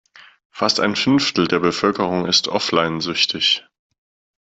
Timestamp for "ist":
2.25-2.47